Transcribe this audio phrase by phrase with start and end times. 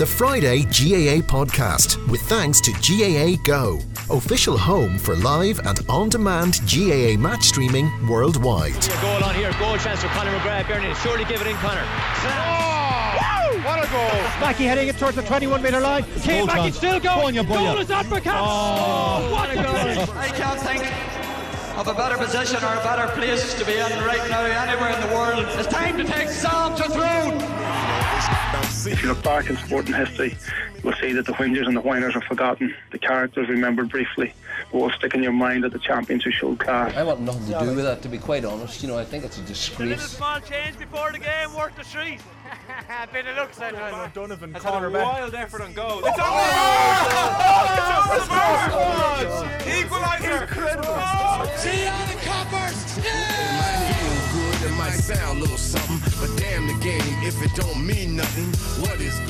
[0.00, 6.08] the Friday GAA podcast, with thanks to GAA Go, official home for live and on
[6.08, 8.80] demand GAA match streaming worldwide.
[9.02, 10.68] Goal on here, goal chance for Conor McGrath.
[10.68, 11.84] Bernie, surely give it in, Conor.
[11.84, 14.40] Oh, what a goal!
[14.40, 16.04] Mackey heading it towards the 21 metre line.
[16.22, 17.34] Kane Mackey still going.
[17.34, 18.36] Goal is uppercut.
[18.38, 20.16] Oh, what a goal!
[20.16, 20.82] I can't think
[21.76, 25.00] of a better position or a better place to be in right now anywhere in
[25.06, 25.44] the world.
[25.58, 27.59] It's time to take Sam to throne.
[28.86, 30.36] If you look back in sporting history,
[30.82, 32.74] you'll see that the whingers and the whiners are forgotten.
[32.92, 34.32] The characters remembered briefly.
[34.72, 36.96] But will stick in your mind that the champions who showed class.
[36.96, 38.82] I want nothing to do with that, to be quite honest.
[38.82, 40.02] You know, I think it's a disgrace.
[40.02, 42.20] small change before the game worth the street.
[43.12, 45.98] Bit of luck, said Well, Donovan, Has had a wild effort on goal.
[45.98, 46.30] It's over!
[48.72, 50.42] Oh, Equaliser!
[50.42, 50.96] Incredible!
[51.56, 53.04] See all the coppers!
[53.04, 53.89] Yeah!
[55.10, 58.52] Sound a little something, but damn the game if it don't mean nothing.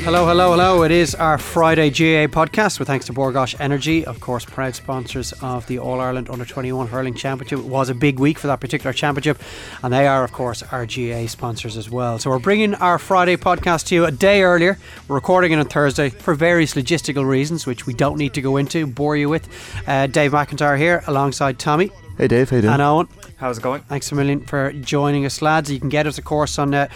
[0.05, 0.83] Hello, hello, hello.
[0.83, 4.75] It is our Friday GAA podcast with thanks to Bord Gáis Energy, of course, proud
[4.75, 7.61] sponsors of the All Ireland Under 21 Hurling Championship.
[7.61, 9.41] It was a big week for that particular championship,
[9.83, 12.19] and they are, of course, our GAA sponsors as well.
[12.19, 14.77] So we're bringing our Friday podcast to you a day earlier.
[15.09, 18.59] We're recording it on Thursday for various logistical reasons, which we don't need to go
[18.59, 19.49] into, bore you with.
[19.89, 21.91] Uh, Dave McIntyre here alongside Tommy.
[22.21, 22.75] Hey Dave, how you doing?
[22.75, 23.09] And Eoin.
[23.39, 23.81] How's it going?
[23.81, 25.73] Thanks a million for joining us, lads.
[25.73, 26.89] You can get us, of course, on uh,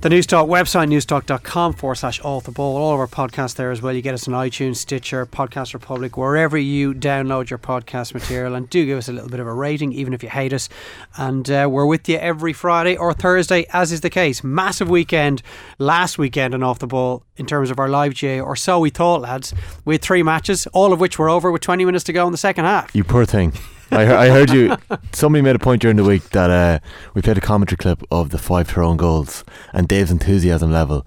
[0.00, 2.76] the Newstalk website, newstalk.com forward slash off the ball.
[2.76, 3.92] All of our podcasts there as well.
[3.92, 8.54] You get us on iTunes, Stitcher, Podcast Republic, wherever you download your podcast material.
[8.54, 10.68] And do give us a little bit of a rating, even if you hate us.
[11.16, 14.44] And uh, we're with you every Friday or Thursday, as is the case.
[14.44, 15.42] Massive weekend
[15.80, 18.90] last weekend and off the ball in terms of our live GAA, or so we
[18.90, 19.52] thought, lads.
[19.84, 22.30] We had three matches, all of which were over with 20 minutes to go in
[22.30, 22.94] the second half.
[22.94, 23.52] You poor thing.
[23.90, 24.76] I, I heard you.
[25.12, 26.78] Somebody made a point during the week that uh,
[27.14, 31.06] we played a commentary clip of the five Tyrone goals and Dave's enthusiasm level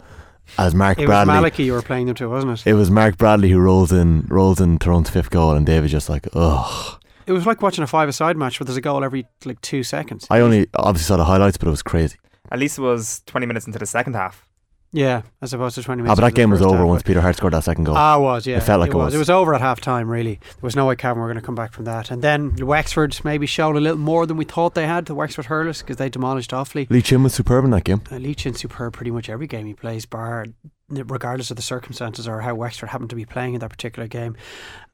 [0.58, 1.34] as Mark It was Bradley.
[1.34, 2.69] Malachy you were playing them to, wasn't it?
[2.69, 6.09] It was Mark Bradley who rolls in rolls in Tyrone's fifth goal, and David just
[6.09, 7.02] like, ugh.
[7.25, 10.25] It was like watching a five-a-side match where there's a goal every like two seconds.
[10.30, 12.18] I only obviously saw the highlights, but it was crazy.
[12.51, 14.47] At least it was 20 minutes into the second half.
[14.94, 16.20] Yeah, as opposed to twenty Ah, minutes.
[16.22, 16.86] but that game was over half.
[16.88, 17.96] once Peter Harte scored that second goal.
[17.98, 18.58] Ah, it was yeah.
[18.58, 19.14] It felt like it was.
[19.14, 20.09] It was over at half time.
[20.09, 22.09] Really, there was no way Cavan were going to come back from that.
[22.09, 25.06] And then Wexford maybe showed a little more than we thought they had.
[25.06, 26.90] The Wexford hurlers because they demolished Offaly.
[26.90, 28.02] Lee Chin was superb in that game.
[28.12, 30.46] Uh, Lee Chin's superb pretty much every game he plays, bar
[30.90, 34.38] regardless of the circumstances or how Wexford happened to be playing in that particular game.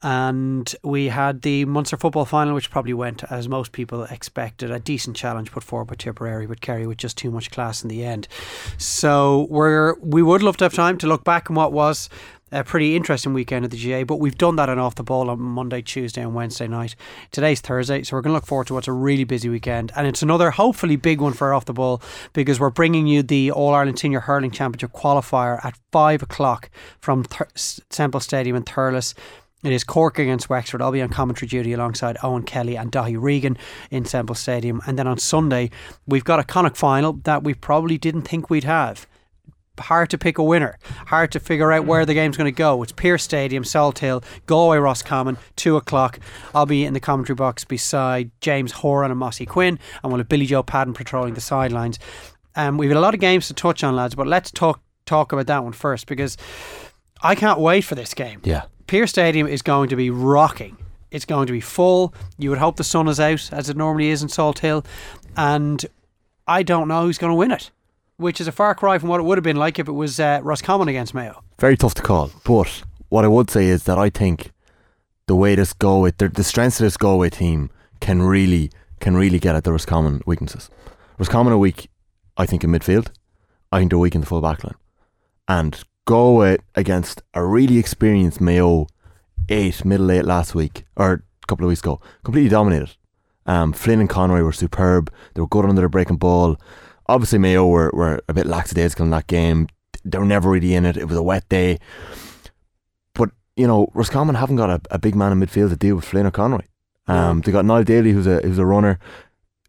[0.02, 4.72] And we had the Munster football final, which probably went as most people expected.
[4.72, 7.90] A decent challenge put forward by Tipperary, but Kerry with just too much class in
[7.90, 8.28] the end.
[8.78, 12.10] So we're we would love to have time to look back on what was
[12.54, 15.30] a pretty interesting weekend at the GAA, but we've done that on off the ball
[15.30, 16.96] on Monday, Tuesday, and Wednesday night.
[17.32, 20.06] Today's Thursday, so we're going to look forward to what's a really busy weekend, and
[20.06, 23.74] it's another hopefully big one for off the ball because we're bringing you the All
[23.74, 26.70] Ireland Senior Hurling Championship qualifier at five o'clock
[27.00, 29.16] from Thur- Semple Stadium in Thurles.
[29.64, 30.82] It is Cork against Wexford.
[30.82, 33.58] I'll be on commentary duty alongside Eoin Kelly and Daithí Regan
[33.90, 34.82] in Semple Stadium.
[34.86, 35.72] And then on Sunday,
[36.06, 39.08] we've got a Connacht final that we probably didn't think we'd have
[39.80, 42.82] hard to pick a winner, hard to figure out where the game's going to go.
[42.84, 46.20] It's Pearse Stadium, Salthill, Galway Roscommon, 2 o'clock.
[46.54, 50.30] I'll be in the commentary box beside James Horan and Mossy Quinn, and we'll have
[50.30, 52.00] Billy Joe Padden patrolling the sidelines.
[52.56, 55.34] Um, we've got a lot of games to touch on, lads, but let's talk talk
[55.34, 56.38] about that one first because
[57.22, 58.40] I can't wait for this game.
[58.44, 58.64] Yeah.
[58.88, 60.78] Pearse Stadium is going to be rocking.
[61.12, 62.14] It's going to be full.
[62.38, 64.86] You would hope the sun is out, as it normally is in Salthill.
[65.36, 65.86] And
[66.48, 67.70] I don't know who's going to win it,
[68.18, 70.20] which is a far cry from what it would have been like if it was
[70.20, 71.44] uh, Roscommon against Mayo.
[71.60, 72.32] Very tough to call.
[72.46, 74.52] But what I would say is that I think
[75.28, 77.70] the way this Galway, the, the strengths of this Galway team
[78.00, 80.70] can really, can really get at the Roscommon weaknesses.
[81.18, 81.90] Roscommon are weak,
[82.38, 83.10] I think, in midfield.
[83.72, 84.76] I think they're weak in the full back line.
[85.48, 88.88] And Galway against a really experienced Mayo
[89.50, 92.96] eight, middle eight last week, or a couple of weeks ago, completely dominated.
[93.46, 95.12] Um, Flynn and Conroy were superb.
[95.34, 96.58] They were good under the breaking ball.
[97.08, 99.68] Obviously, Mayo were, were a bit lackadaisical in that game.
[100.06, 100.98] They were never really in it.
[100.98, 101.80] It was a wet day.
[103.14, 106.06] But, you know, Roscommon haven't got a, a big man in midfield to deal with
[106.06, 106.66] Flynn or Conroy.
[107.08, 109.00] Um, They got Niall Daly, who's a who's a runner.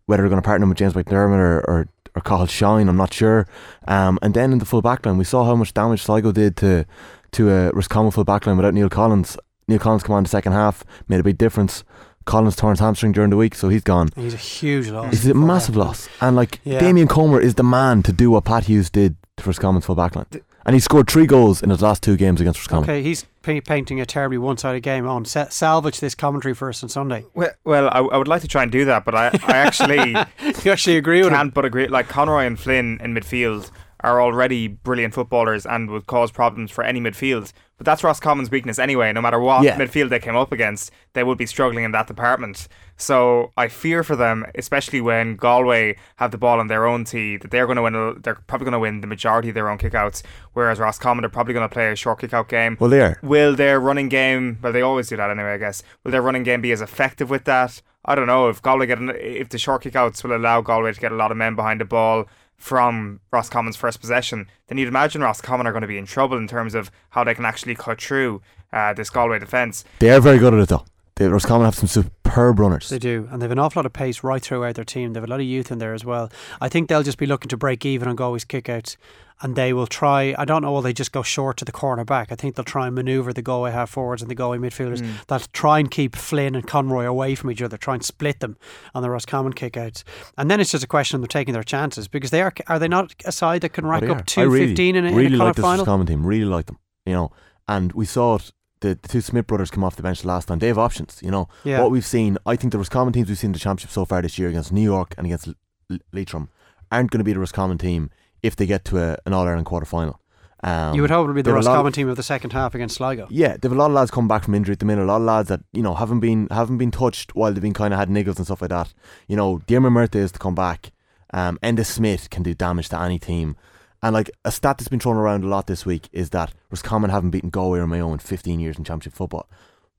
[0.07, 2.97] Whether they're going to partner him with James McDermott or, or, or Cathal Shine, I'm
[2.97, 3.47] not sure.
[3.89, 6.85] Um, and then in the full backline, we saw how much damage Sligo did to
[7.33, 9.37] to a Roscommon full backline without Neil Collins.
[9.67, 11.85] Neil Collins come on in the second half, made a big difference.
[12.25, 14.11] Collins torn his hamstring during the week, so he's gone.
[14.17, 15.11] He's a huge loss.
[15.11, 16.09] He's a massive loss.
[16.21, 16.81] And like Yeah.
[16.81, 19.97] Damien Comer is the man to do what Pat Hughes did for his Roscommon's full
[19.97, 20.41] backline.
[20.67, 22.85] And he scored three goals in his last two games against Roscommon.
[22.85, 25.07] Okay, he's pa- painting a terribly one-sided game.
[25.07, 27.27] On Sa- salvage this commentary for us on Sunday.
[27.35, 30.13] Well, well I, I would like to try and do that, but I, I actually
[30.65, 31.35] You actually agree with him?
[31.35, 31.87] can't but agree.
[31.89, 33.71] Like Conroy and Flynn in midfield
[34.05, 37.53] are already brilliant footballers and would cause problems for any midfield.
[37.77, 39.13] But that's Roscommon's weakness anyway.
[39.13, 39.77] No matter what Yeah.
[39.77, 42.69] midfield they came up against, they would be struggling in that department.
[42.97, 47.37] So I fear for them, especially when Galway have the ball on their own tee,
[47.39, 48.21] that they're going to win.
[48.23, 50.23] They're probably going to win the majority of their own kickouts,
[50.53, 52.77] whereas Roscommon are probably going to play a short kickout game.
[52.79, 53.19] Well, they are.
[53.23, 54.59] Will their running game?
[54.63, 55.83] Well, they always do that anyway, I guess.
[56.05, 57.83] Will their running game be as effective with that?
[58.05, 61.01] I don't know if Galway get an, if the short kickouts will allow Galway to
[61.01, 64.49] get a lot of men behind the ball from Roscommon's first possession.
[64.69, 67.35] Then you'd imagine Roscommon are going to be in trouble in terms of how they
[67.35, 68.43] can actually cut through
[68.73, 69.85] uh, this Galway defence.
[69.99, 70.85] They are very good at it though.
[71.17, 72.89] They, Roscommon have some superb runners.
[72.89, 75.13] They do, and they've an awful lot of pace right throughout their team.
[75.13, 76.31] They've a lot of youth in there as well.
[76.61, 78.97] I think they'll just be looking to break even on Galway's kickouts,
[79.43, 80.35] and they will try.
[80.39, 82.31] I don't know will they just go short to the corner back.
[82.33, 85.01] I think they'll try and manoeuvre the Galway half forwards and the Galway midfielders.
[85.03, 85.27] Mm.
[85.27, 87.77] They'll try and keep Flynn and Conroy away from each other.
[87.77, 88.57] Try and split them
[88.95, 90.05] on the Roscommon kickouts,
[90.39, 92.53] and then it's just a question of them taking their chances because they are.
[92.69, 94.21] Are they not a side that can rack they up are.
[94.21, 95.63] I two really, fifteen in a, really in a like this?
[95.65, 96.25] Roscommon team.
[96.27, 96.79] Really like them.
[97.05, 97.33] You know,
[97.69, 98.53] and we saw it.
[98.81, 100.59] The, the two Smith brothers come off the bench last time.
[100.59, 101.21] They have options.
[101.23, 101.81] You know Yeah.
[101.81, 102.37] what we've seen.
[102.45, 104.73] I think the Roscommon teams we've seen in the championship so far this year against
[104.73, 105.55] New York and against L-
[105.91, 106.51] L- Leitrim
[106.93, 108.11] aren't going to be the Roscommon team
[108.45, 110.21] if they get to a, an All Ireland quarter final.
[110.63, 112.97] Um, you would hope it would be the Roscommon team of the second half against
[112.97, 113.27] Sligo.
[113.31, 115.03] Yeah, they've a lot of lads come back from injury at the minute.
[115.03, 117.75] A lot of lads that you know haven't been haven't been touched while they've been
[117.75, 118.95] kind of had niggles and stuff like that.
[119.29, 120.91] You know, Diarmuid Murtagh is to come back.
[121.35, 123.57] Um, Enda Smith can do damage to any team.
[124.03, 127.11] And like a stat that's been thrown around a lot this week is that Roscommon
[127.11, 129.49] haven't beaten Galway or Mayo in 15 years in Championship football,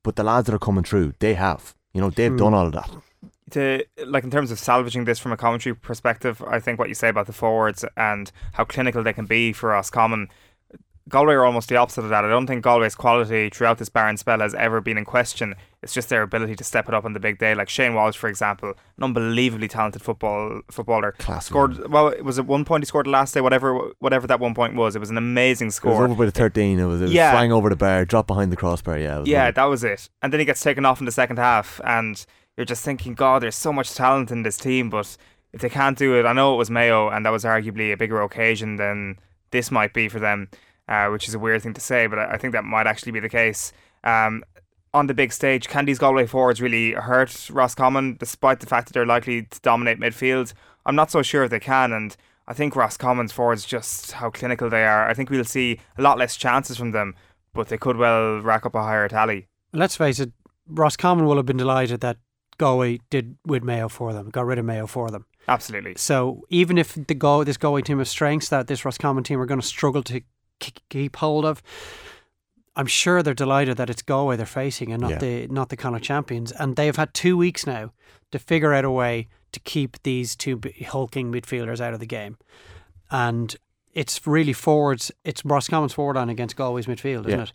[0.04, 1.74] but the lads that are coming through, they have.
[1.92, 2.36] You know, they've Hmm.
[2.38, 2.90] done all of that.
[3.50, 6.94] To like in terms of salvaging this from a commentary perspective, I think what you
[6.94, 10.28] say about the forwards and how clinical they can be for Roscommon.
[11.08, 12.24] Galway are almost the opposite of that.
[12.24, 15.54] I don't think Galway's quality throughout this barren spell has ever been in question.
[15.80, 17.54] It's just their ability to step it up on the big day.
[17.54, 21.12] Like Shane Walsh, for example, an unbelievably talented football footballer.
[21.12, 21.46] Class.
[21.46, 22.08] Scored well.
[22.08, 23.40] It was at one point he scored last day.
[23.40, 26.04] Whatever whatever that one point was, it was an amazing It was score.
[26.04, 26.80] over by the 13.
[26.80, 27.30] It was, it was Yeah.
[27.30, 28.98] flying over the bar, drop behind the crossbar.
[28.98, 30.08] Yeah, it was Yeah, that was it.
[30.22, 32.26] And then he gets taken off in the second half, and
[32.56, 35.16] you're just thinking, God, there's so much talent in this team, but
[35.52, 37.96] if they can't do it, I know it was Mayo, and that was arguably a
[37.96, 39.18] bigger occasion than
[39.50, 40.48] this might be for them,
[40.88, 43.20] uh, which is a weird thing to say, but I think that might actually be
[43.20, 43.72] the case.
[44.04, 44.44] Um,
[44.94, 48.94] on the big stage, can these Galway forwards really hurt Roscommon, despite the fact that
[48.94, 50.54] they're likely to dominate midfield?
[50.86, 52.16] I'm not so sure if they can, and
[52.48, 55.08] I think Roscommon's forwards just how clinical they are.
[55.08, 57.14] I think we'll see a lot less chances from them,
[57.52, 59.48] but they could well rack up a higher tally.
[59.72, 60.32] let's face it,
[60.68, 62.16] Roscommon will have been delighted that
[62.58, 65.26] Galway did with Mayo for them, got rid of Mayo for them.
[65.48, 65.94] Absolutely.
[65.96, 69.46] So even if the Go this Galway team of strengths that this Roscommon team are
[69.46, 70.20] going to struggle to
[70.60, 71.62] k- keep hold of,
[72.74, 75.18] I'm sure they're delighted that it's Galway they're facing and not Yeah.
[75.18, 76.52] the not the Connacht champions.
[76.52, 77.92] And they've had two weeks now
[78.32, 82.36] to figure out a way to keep these two hulking midfielders out of the game.
[83.10, 83.56] And
[83.94, 85.10] it's really forwards.
[85.24, 87.42] It's Roscommon's forward line against Galway's midfield, isn't Yeah.
[87.44, 87.52] it?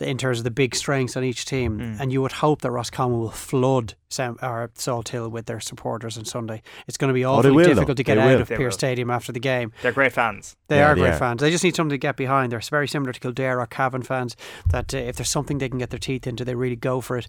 [0.00, 2.00] In terms of the big strengths on each team, Mm.
[2.00, 6.24] and you would hope that Roscommon will flood Sam, or Salthill with their supporters on
[6.24, 6.62] Sunday.
[6.86, 7.70] It's going to be Oh, they awfully though.
[7.70, 8.42] difficult to get They out will.
[8.42, 8.74] of Pearse.
[8.74, 9.72] Stadium after the game.
[9.82, 10.54] They're great fans.
[10.68, 11.18] They Yeah, are great are.
[11.18, 11.40] fans.
[11.40, 12.52] They just need something to get behind.
[12.52, 14.36] They're very similar to Kildare or Cavan fans.
[14.70, 17.16] That uh, if there's something they can get their teeth into, they really go for
[17.18, 17.26] it.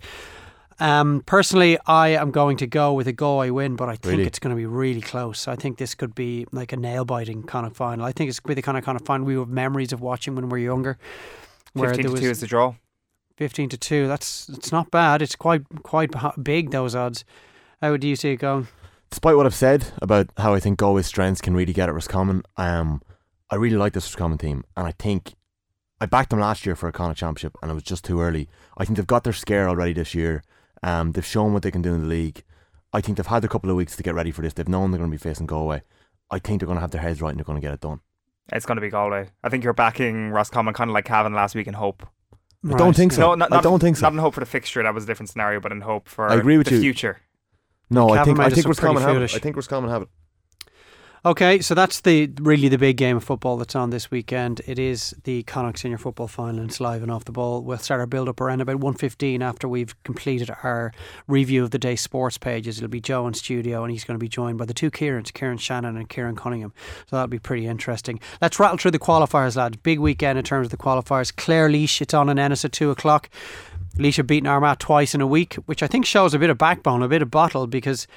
[0.80, 4.24] Um, personally, I am going to go with a Galway win, but I think Really?
[4.25, 5.48] it's going to be really close.
[5.48, 8.06] I think this could be like a nail biting kind of final.
[8.06, 9.92] I think it's going to be the kind of kind of final we have memories
[9.92, 10.98] of watching when we were younger.
[11.74, 12.75] Where 15 there to was 2 is the draw.
[13.38, 14.07] fifteen to two.
[14.07, 15.21] That's it's not bad.
[15.21, 16.11] It's quite quite
[16.42, 17.23] big those odds.
[17.81, 18.68] How do you see it going?
[19.11, 22.44] despite what I've said about how I think Galway's strengths can really get at Roscommon,
[22.57, 23.02] um,
[23.49, 25.33] I really like this Roscommon team, and I think
[25.99, 28.47] I backed them last year for a Connacht Championship, and it was just too early.
[28.78, 30.44] I think they've got their scare already this year.
[30.83, 32.44] Um, they've shown what they can do in the league.
[32.94, 34.54] I think they've had a couple of weeks to get ready for this.
[34.54, 35.81] They've known they're going to be facing Galway.
[36.31, 37.81] I think they're going to have their heads right and they're going to get it
[37.81, 38.02] done.
[38.51, 39.29] It's going to be Galway.
[39.44, 42.06] I think you're backing Roscommon kind of like Cavan last week in hope.
[42.69, 43.21] I don't think so.
[43.21, 44.01] No, not, I don't think so.
[44.03, 44.83] Not in hope for the fixture.
[44.83, 46.81] That was a different scenario, but in hope for I agree with the you.
[46.81, 47.21] future.
[47.89, 49.13] No, I think made I us think look pretty Roscommon have it.
[49.15, 49.35] foolish.
[49.35, 50.09] I think Roscommon have it.
[51.26, 54.61] Okay, so that's the really the big game of football that's on this weekend.
[54.66, 56.64] It is the Connacht Senior Football Final.
[56.64, 57.61] It's live and off the ball.
[57.61, 60.94] We'll start our build up around about one fifteen after we've completed our
[61.28, 62.78] review of the day's sports pages.
[62.78, 65.33] It'll be Joe in studio, and he's going to be joined by the two Kierans,
[65.33, 66.71] Kieran Shannon and Kieran Cunningham.
[67.09, 68.21] So that'll be pretty interesting.
[68.42, 69.76] Let's rattle through the qualifiers, lads.
[69.76, 71.35] Big weekend in terms of the qualifiers.
[71.35, 73.30] Clare Laois, it's on in Ennis at two o'clock.
[73.97, 76.57] Laois have beaten Armagh twice in a week, which I think shows a bit of
[76.57, 78.07] backbone, a bit of bottle, because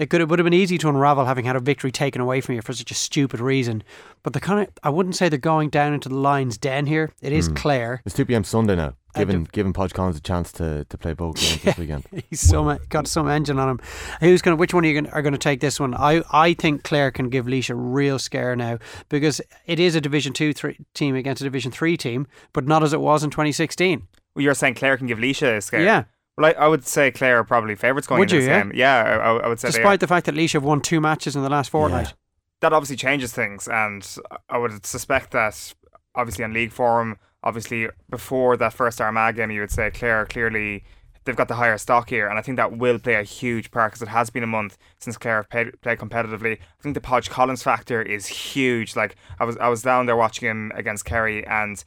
[0.00, 2.40] It could it would have been easy to unravel having had a victory taken away
[2.40, 3.82] from you for such a stupid reason.
[4.22, 7.12] But the kind of I wouldn't say they're going down into the lion's den here.
[7.20, 7.56] It is Mm.
[7.56, 8.02] Clare.
[8.06, 8.42] It's 2 p.m.
[8.42, 8.94] Sunday now.
[9.14, 12.04] I Giving giving Podge Collins a chance to, to play both games this weekend.
[12.30, 13.80] He's some got some engine on him.
[14.20, 14.56] Who's going?
[14.56, 15.94] to Which one are you gonna, are going to take this one?
[15.94, 18.78] I I think Clare can give Laois a real scare now
[19.10, 22.82] because it is a Division Two three team against a Division Three team, but not
[22.82, 24.06] as it was in 2016.
[24.34, 25.82] Well, you're saying Clare can give Leisha a scare.
[25.82, 26.04] Yeah.
[26.40, 28.62] Well, I, I would say Clare are probably favourites going Would into you, this yeah?
[28.62, 28.72] game.
[28.74, 29.82] Yeah, I, I- I would say they are.
[29.82, 32.14] Despite the fact that Laois have won two matches in the last fortnight.
[32.60, 34.06] that obviously changes things, and
[34.48, 35.74] I would suspect that
[36.14, 40.84] obviously on league form, obviously before that first Armagh game, you would say Clare clearly
[41.24, 43.92] they've got the higher stock here, and I think that will play a huge part
[43.92, 46.54] because it has been a month since Clare have played, played competitively.
[46.58, 48.96] I think the Podge Collins factor is huge.
[48.96, 51.82] Like I was I was down there watching him against Kerry and.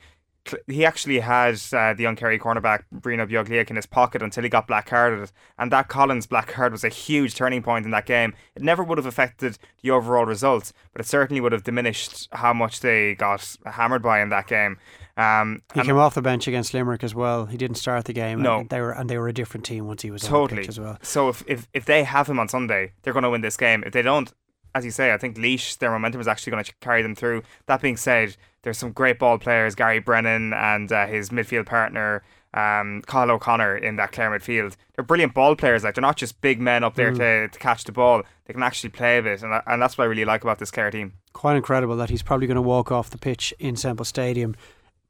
[0.68, 4.50] He actually had uh, the young Kerry cornerback Bruno Biogliac in his pocket until he
[4.50, 8.06] got black carded, and that Collins black card was a huge turning point in that
[8.06, 8.34] game.
[8.56, 12.54] It never would have affected the overall results, but it certainly would have diminished how
[12.54, 14.78] much they got hammered by in that game.
[15.16, 17.46] Um, He came off the bench against Limerick as well.
[17.46, 18.42] He didn't start the game.
[18.42, 18.60] No.
[18.62, 20.62] and they were and they were a different team once he was on the totally
[20.64, 20.98] pitch as well.
[21.04, 23.84] So if, if if they have him on Sunday, they're going to win this game.
[23.86, 24.34] If they don't,
[24.76, 27.44] as you say, I think Laois their momentum is actually going to carry them through.
[27.68, 32.24] That being said, there's some great ball players, Gary Brennan and uh, his midfield partner.
[32.56, 34.76] Um, Kyle O'Connor in that Clare midfield.
[34.96, 35.84] They're brilliant ball players.
[35.84, 37.18] Like they're not just big men up there Mm.
[37.18, 38.22] to, to catch the ball.
[38.46, 40.70] They can actually play a bit, and, and that's what I really like about this
[40.70, 41.14] Clare team.
[41.34, 44.56] Quite incredible that he's probably going to walk off the pitch in Semple Stadium.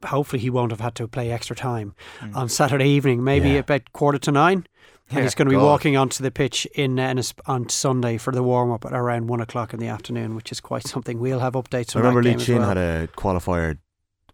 [0.06, 1.94] Hopefully, he won't have had to play extra time
[2.34, 3.58] on Saturday evening, maybe Yeah.
[3.58, 4.66] about quarter to nine.
[5.10, 5.64] Yeah, and he's going to be God.
[5.64, 9.26] walking onto the pitch in uh, Ennis on Sunday for the warm up at around
[9.28, 11.18] one o'clock in the afternoon, which is quite something.
[11.18, 12.68] We'll have updates I remember Lee Chin well.
[12.68, 13.78] had a qualifier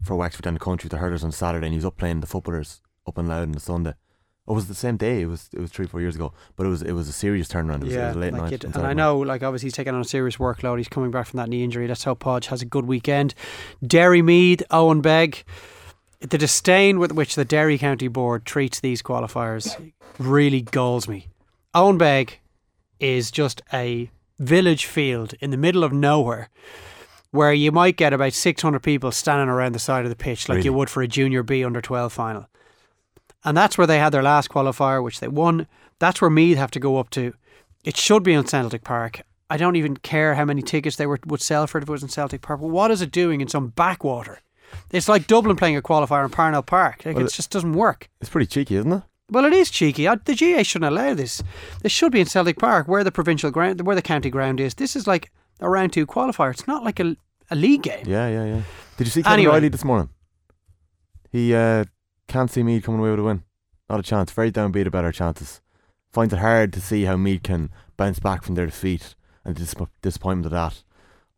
[0.02, 2.20] for Wexford down the country with the hurlers on Saturday, and he was up playing
[2.20, 3.94] the footballers up and loud on the Sunday.
[4.46, 5.22] Oh, it was the same day.
[5.22, 7.46] It was it was three four years ago, but it was it was a serious
[7.46, 7.82] turnaround.
[7.82, 8.52] It was, it yeah, was a late like night.
[8.52, 10.78] it, and I know, like obviously he's taking on a serious workload.
[10.78, 11.86] He's coming back from that knee injury.
[11.86, 13.34] Let's hope Podge has a good weekend.
[13.86, 15.44] Derry Meath, Owen Begg.
[16.20, 21.28] The disdain with which the Derry County Board treats these qualifiers really galls me.
[21.74, 22.32] Owenbeg
[22.98, 26.50] is just a village field in the middle of nowhere
[27.30, 30.64] where you might get about 600 people standing around the side of the pitch like
[30.64, 32.48] you would for a junior B under 12 final.
[33.44, 35.66] And that's where they had their last qualifier, which they won.
[36.00, 37.34] That's where Meath have to go up to.
[37.84, 39.22] It should be in Celtic Park.
[39.48, 41.92] I don't even care how many tickets they were, would sell for it if it
[41.92, 42.60] was in Celtic Park.
[42.60, 44.40] But what is it doing in some backwater?
[44.90, 47.02] It's like Dublin playing a qualifier in Parnell Park.
[47.04, 48.08] Like Well, it just doesn't work.
[48.20, 49.02] It's pretty cheeky, isn't it?
[49.30, 50.08] Well, it is cheeky.
[50.08, 51.42] I, the GAA shouldn't allow this.
[51.82, 54.74] This should be in Celtic Park, where the provincial ground, where the county ground is.
[54.74, 56.50] This is like a round two qualifier.
[56.50, 57.16] It's not like a,
[57.50, 58.04] a league game.
[58.06, 58.62] Yeah, yeah, yeah.
[58.96, 59.54] Did you see Kevin Anyway.
[59.54, 60.10] Reilly this morning?
[61.30, 61.84] He uh,
[62.26, 63.44] can't see Meath coming away with a win.
[63.88, 64.32] Not a chance.
[64.32, 65.60] Very downbeat about our chances.
[66.12, 69.60] Finds it hard to see how Meath can bounce back from their defeat and the
[69.60, 70.82] dis- disappointment of that.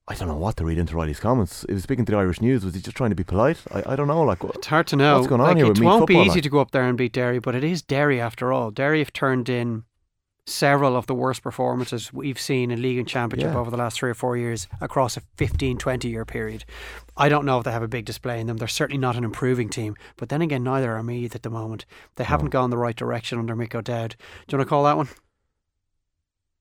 [0.08, 1.64] I don't know what to read into Reilly's comments.
[1.68, 2.64] He was speaking to the Irish News.
[2.64, 3.62] Was he just trying to be polite?
[3.72, 4.22] I, I don't know.
[4.22, 5.16] Like, It's hard to know.
[5.16, 6.42] What's going on like, here It won't be easy like?
[6.42, 8.70] to go up there and beat Derry, but it is Derry after all.
[8.72, 9.84] Derry have turned in
[10.44, 13.58] several of the worst performances we've seen in league and championship Yeah.
[13.60, 16.64] over the last three or four years across a 15, 20 year period.
[17.16, 18.56] I don't know if they have a big display in them.
[18.56, 21.86] They're certainly not an improving team, but then again, neither are Meath at the moment.
[22.16, 24.16] They haven't gone the right direction under Mick O'Dowd.
[24.48, 25.08] Do you want to call that one?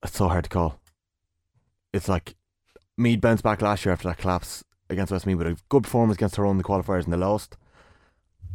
[0.03, 0.79] it's so hard to call.
[1.91, 2.35] It's like
[2.97, 6.35] Meath bounced back last year after that collapse against Westmeath with a good performance against
[6.35, 7.57] her own in the qualifiers and they lost.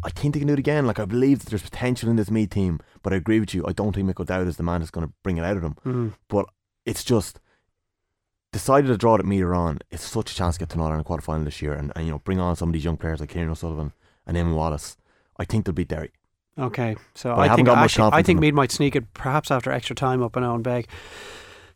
[0.05, 0.87] I think they can do it again.
[0.87, 3.65] Like I believe that there's potential in this Meath team, but I agree with you.
[3.67, 5.63] I don't think Mick O'Dowd is the man that's going to bring it out of
[5.63, 5.77] them.
[5.85, 6.13] Mhm.
[6.29, 6.47] But
[6.85, 7.41] it's just
[8.53, 9.79] decided to draw that Meath are on.
[9.91, 12.13] It's such a chance to get to Northern quarter final this year, and, and you
[12.13, 13.93] know bring on some of these young players like Kieran O'Sullivan
[14.27, 14.97] and Eamon Wallace.
[15.39, 16.13] I think they'll beat Derry.
[16.59, 18.41] Okay, so But I I, haven't think got much actually, I think in.
[18.41, 20.87] Meath might sneak it perhaps after extra time up in Owenbeg.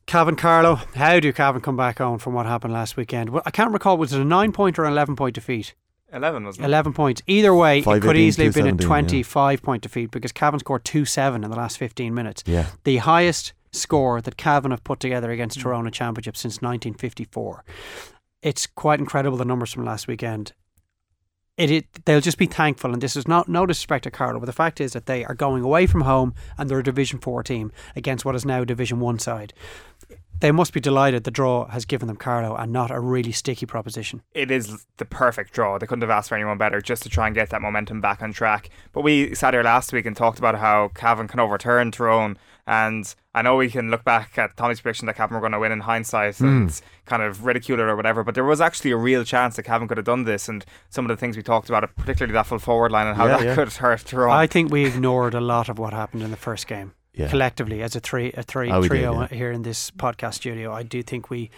[0.06, 3.30] Cavan Carlow, how do Cavan come back on from what happened last weekend?
[3.30, 5.74] Well, I can't recall, was it a nine point or an 11 point defeat?
[6.12, 6.68] 11, wasn't it?
[6.68, 7.22] 11 points.
[7.26, 8.86] Either way, it could 5-18, easily have been a 2-17, yeah.
[8.86, 12.42] 25 point defeat because Cavan scored 2 7 in the last 15 minutes.
[12.46, 12.66] Yeah.
[12.84, 17.64] The highest score that Cavan have put together against Tyrone in Championship since 1954.
[18.42, 20.52] It's quite incredible the numbers from last weekend.
[21.56, 24.46] It, it they'll just be thankful, and this is not no disrespect to Carlow, but
[24.46, 27.42] the fact is that they are going away from home and they're a Division Four
[27.42, 29.52] team against what is now Division One side.
[30.40, 33.66] They must be delighted the draw has given them Carlow and not a really sticky
[33.66, 34.22] proposition.
[34.32, 35.76] it is the perfect draw.
[35.78, 38.22] They couldn't have asked for anyone better just to try and get that momentum back
[38.22, 38.70] on track.
[38.94, 42.38] But we sat here last week and talked about how Cavan can overturn Tyrone.
[42.70, 45.58] And I know we can look back at Tommy's prediction that Cavan were going to
[45.58, 48.22] win in hindsight and kind of ridicule it or whatever.
[48.22, 50.48] But there was actually a real chance that Cavan could have done this.
[50.48, 53.26] And some of the things we talked about, particularly that full forward line and how
[53.26, 53.54] Yeah, that yeah.
[53.56, 54.30] could hurt Tyrone.
[54.30, 56.92] I think we ignored a lot of what happened in the first game.
[57.12, 57.28] Yeah.
[57.28, 59.26] collectively as a three a three Oh, we did, trio yeah.
[59.26, 60.72] here in this podcast studio.
[60.72, 61.50] I do think we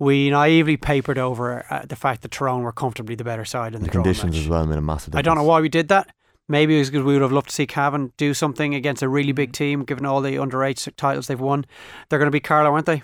[0.00, 3.82] we naively papered over uh, the fact that Tyrone were comfortably the better side in
[3.82, 4.42] the, The conditions match.
[4.42, 5.18] as well made a massive difference.
[5.20, 6.12] I don't know why we did that.
[6.48, 9.08] Maybe it was because we would have loved to see Cavan do something against a
[9.08, 11.64] really big team, given all the underage titles they've won.
[12.08, 13.02] They're going to be Carlow, aren't they?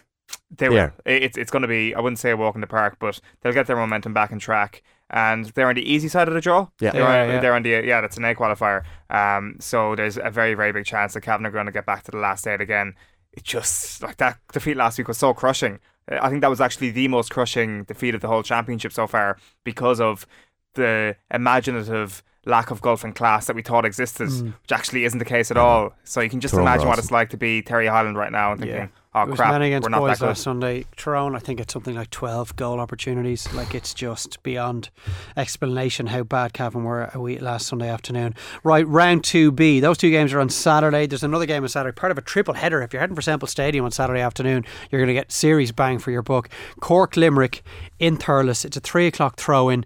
[0.51, 0.71] They Yeah.
[0.71, 0.93] will.
[1.05, 1.95] It- It's it's going to be.
[1.95, 4.39] I wouldn't say a walk in the park, but they'll get their momentum back in
[4.39, 4.83] track.
[5.11, 6.69] And they're on the easy side of the draw.
[6.81, 6.91] Yeah.
[6.91, 7.41] they're, Yeah, on, yeah.
[7.41, 8.01] they're on the yeah.
[8.03, 8.83] That's an A qualifier.
[9.09, 12.03] Um, so there's a very very big chance that Cavan are going to get back
[12.05, 12.95] to the last eight again.
[13.33, 15.79] It just like that defeat last week was so crushing.
[16.11, 19.39] I think that was actually the most crushing defeat of the whole championship so far
[19.65, 20.27] because of
[20.75, 24.55] the imaginative lack of golfing class that we thought existed, Mm.
[24.63, 25.93] which actually isn't the case at all.
[26.05, 28.53] So you can just Tyrone imagine what it's like to be Terry Hyland right now
[28.53, 28.87] and thinking, Yeah.
[29.15, 30.85] "Oh it was crap, men against we're not boys that last good." Sunday.
[30.97, 33.53] Tyrone, I think it's something like 12 goal opportunities.
[33.53, 34.89] Like it's just beyond
[35.37, 38.35] explanation how bad Cavan were a week last Sunday afternoon.
[38.65, 39.81] Right, round 2B.
[39.81, 41.07] Those two games are on Saturday.
[41.07, 42.83] There's another game on Saturday, part of a triple header.
[42.83, 45.99] If you're heading for Semple Stadium on Saturday afternoon, you're going to get serious bang
[45.99, 46.49] for your buck.
[46.81, 47.63] Cork Limerick
[47.99, 48.65] in Thurles.
[48.65, 49.85] It's a three o'clock throw in.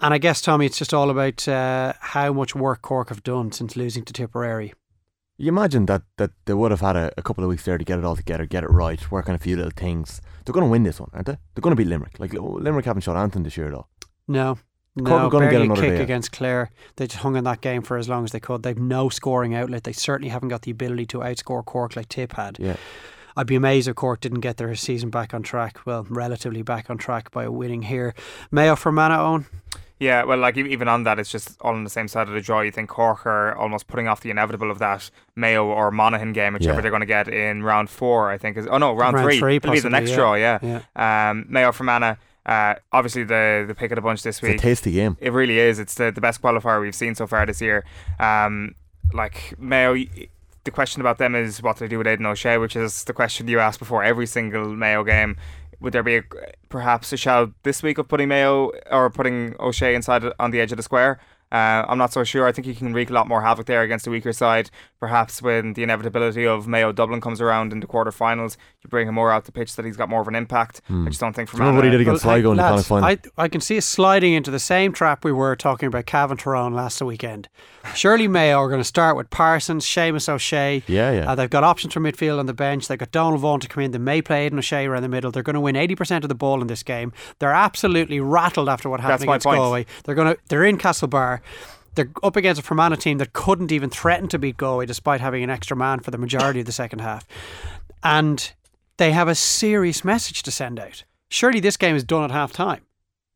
[0.00, 3.52] And I guess, Tommy, it's just all about uh, how much work Cork have done
[3.52, 4.74] since losing to Tipperary.
[5.38, 7.84] You imagine that, that they would have had a, a couple of weeks there to
[7.84, 10.20] get it all together, get it right, work on a few little things.
[10.44, 11.36] They're going to win this one, aren't they?
[11.54, 12.18] They're going to beat Limerick.
[12.18, 13.86] Like Limerick haven't shot anything this year, though.
[14.28, 14.58] No.
[14.98, 16.70] Cork No, gonna get barely a another kick day against Clare.
[16.96, 18.62] They just hung in that game for as long as they could.
[18.62, 19.84] They've no scoring outlet.
[19.84, 22.58] They certainly haven't got the ability to outscore Cork like Tip had.
[22.58, 22.76] Yeah.
[23.36, 25.80] I'd be amazed if Cork didn't get their season back on track.
[25.84, 28.14] Well, relatively back on track by winning here.
[28.50, 29.44] Mayo Fermanagh.
[29.98, 32.40] Yeah, well, like even on that, it's just all on the same side of the
[32.42, 32.60] draw.
[32.60, 36.52] You think Cork are almost putting off the inevitable of that Mayo or Monaghan game,
[36.52, 36.80] whichever Yeah.
[36.82, 38.30] they're going to get in round four.
[38.30, 38.66] I think is.
[38.66, 39.38] Oh no, round, Round three.
[39.38, 40.16] three, It'll be the next yeah.
[40.16, 40.34] draw.
[40.34, 40.82] Yeah.
[40.94, 42.16] Um, Mayo Fermanagh.
[42.44, 44.54] Uh, obviously the the pick of the bunch this week.
[44.54, 45.16] It's a tasty game.
[45.20, 45.78] It really is.
[45.78, 47.84] It's the, the best qualifier we've seen so far this year.
[48.20, 48.74] Um,
[49.12, 49.94] like Mayo,
[50.64, 53.48] the question about them is what they do with Aidan O'Shea, which is the question
[53.48, 55.36] you ask before every single Mayo game.
[55.80, 56.22] Would there be a,
[56.68, 60.72] perhaps a shout this week of putting Mayo or putting O'Shea inside on the edge
[60.72, 61.20] of the square?
[61.52, 62.46] Uh, I'm not so sure.
[62.46, 64.70] I think he can wreak a lot more havoc there against a weaker side.
[64.98, 69.14] Perhaps when the inevitability of Mayo Dublin comes around in the quarterfinals, you bring him
[69.14, 70.80] more out the pitch that he's got more of an impact.
[70.90, 71.62] I just don't think from Hmm.
[71.66, 73.18] Remember what he did against Well, Sligo in the lads, final final?
[73.38, 76.36] I, I can see us sliding into the same trap we were talking about Cavan
[76.36, 77.48] Tyrone last weekend.
[77.94, 80.82] Surely Mayo are going to start with Parsons, Seamus O'Shea.
[80.88, 81.30] Yeah, yeah.
[81.30, 82.88] Uh, they've got options for midfield on the bench.
[82.88, 83.92] They've got Donal Vaughan to come in.
[83.92, 85.30] They may play Aidan O'Shea around the middle.
[85.30, 87.12] They're going to win 80% of the ball in this game.
[87.38, 89.58] They're absolutely rattled after what happened That's my against point.
[89.58, 89.86] Galway.
[90.04, 90.40] They're going to.
[90.48, 91.35] They're in Castlebar.
[91.94, 95.42] They're up against a Fermanagh team that couldn't even threaten to beat Galway despite having
[95.42, 97.26] an extra man for the majority of the second half.
[98.02, 98.52] And
[98.98, 101.04] they have a serious message to send out.
[101.28, 102.82] Surely this game is done at half time.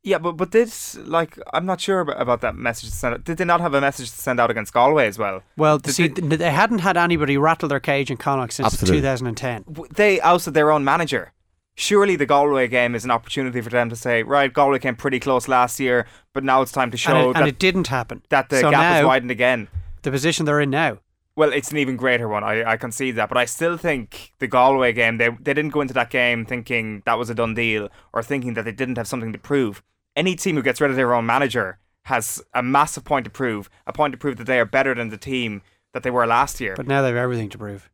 [0.03, 3.25] Yeah, but but this like I'm not sure about, about that message to send out.
[3.25, 5.43] Did they not have a message to send out against Galway as well?
[5.59, 9.01] Well, Did see, they, they hadn't had anybody rattle their cage in Connacht since Absolutely.
[9.01, 9.65] 2010.
[9.95, 11.33] they ousted their own manager.
[11.81, 15.19] Surely the Galway game is an opportunity for them to say, right, Galway came pretty
[15.19, 17.87] close last year, but now it's time to And show it, that, and it didn't
[17.87, 18.23] happen.
[18.29, 19.69] that the so gap now, is widened again.
[20.03, 20.99] the position they're in now.
[21.37, 22.45] Well, it's an even greater one.
[22.45, 25.81] I, I concede that, but I still think the Galway game they they didn't go
[25.81, 29.09] into that game thinking that was a done deal or thinking that they didn't have
[29.09, 29.83] something to prove.
[30.15, 33.71] Any team who gets rid of their own manager has a massive point to prove,
[33.87, 35.63] a point to prove that they are better than the team
[35.95, 36.75] that they were last year.
[36.77, 37.89] But now they have everything to prove.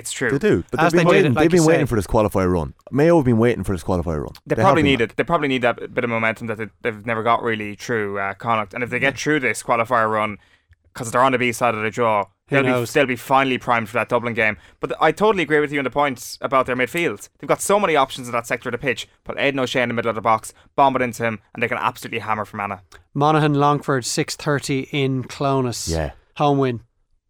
[0.00, 0.30] It's true.
[0.30, 0.64] They do.
[0.70, 2.74] But As they've been, they did, waiting, like they've been waiting for this qualifier run.
[2.90, 4.32] Mayo have been waiting for this qualifier run.
[4.46, 5.16] They, have probably need it.
[5.16, 8.34] They probably need that bit of momentum that they, they've never got really through uh,
[8.34, 8.74] Connacht.
[8.74, 10.38] And if they get through this qualifier run,
[10.92, 12.92] because they're on the B side of the draw, Who they'll be, knows?
[12.92, 14.56] they'll be finally primed for that Dublin game.
[14.80, 17.28] But I totally agree with you on the points about their midfield.
[17.38, 19.08] They've got so many options in that sector of the pitch.
[19.24, 21.68] Put Aidan O'Shea in the middle of the box, bomb it into him, and they
[21.68, 22.80] can absolutely hammer Fermanagh.
[23.14, 25.88] Monaghan Longford 6:30 in Clones.
[25.88, 26.12] Yeah.
[26.36, 26.80] Home win.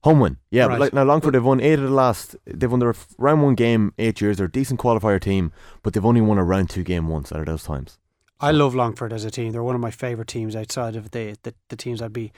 [0.03, 0.39] Home win.
[0.51, 0.81] Yeah, Right.
[0.81, 2.35] like now Longford, they've won eight of the last.
[2.47, 4.39] They've won their round one game eight years.
[4.39, 7.41] They're a decent qualifier team, but they've only won a round two game once out
[7.41, 7.99] of those times.
[8.43, 9.53] I love Longford as a team.
[9.53, 12.33] They're one of my favourite teams outside of the, the, the teams I'd be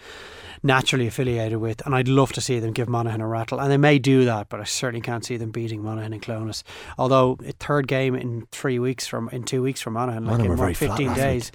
[0.64, 1.86] naturally affiliated with.
[1.86, 3.60] And I'd love to see them give Monaghan a rattle.
[3.60, 6.64] And they may do that, but I certainly can't see them beating Monaghan and Clones.
[6.98, 10.46] Although, a third game in three weeks from in two weeks from Monaghan, like Monaghan
[10.46, 11.52] in were what, very flat 15 days.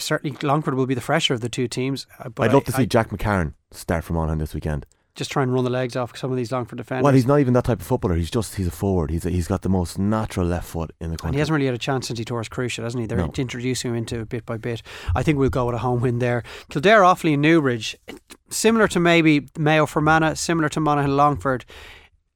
[0.00, 2.08] Certainly, Longford will be the fresher of the two teams.
[2.18, 4.84] uh, I'd love I- to see I Jack McCarron start from Monaghan this weekend.
[5.14, 7.04] Just try and run the legs off some of these Longford defenders.
[7.04, 8.14] Well, he's not even that type of footballer.
[8.14, 9.10] He's just he's a forward.
[9.10, 11.28] He's a, he's got the most natural left foot in the country.
[11.28, 13.06] And he hasn't really had a chance since he tore his cruciate, hasn't he?
[13.06, 13.32] They're No.
[13.36, 14.82] introducing him into it bit by bit.
[15.14, 16.42] I think we'll go with a home win there.
[16.70, 17.96] Kildare, Offaly, and Newbridge,
[18.48, 21.64] similar to maybe Mayo Fermanagh, similar to Monaghan Longford.